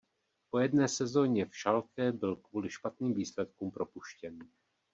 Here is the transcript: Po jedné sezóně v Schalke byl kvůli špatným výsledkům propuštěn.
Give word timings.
Po 0.51 0.59
jedné 0.59 0.87
sezóně 0.87 1.45
v 1.45 1.53
Schalke 1.55 2.11
byl 2.11 2.35
kvůli 2.35 2.69
špatným 2.69 3.13
výsledkům 3.13 3.71
propuštěn. 3.71 4.39